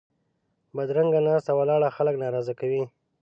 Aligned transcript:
بدرنګه 0.75 1.19
ناسته 1.27 1.51
ولاړه 1.59 1.89
خلک 1.95 2.15
ناراضه 2.23 2.53
کوي 2.59 2.83